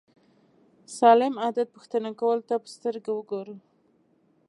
[0.97, 3.55] سالم عادت پوښتنه کولو ته په سترګه وګورو.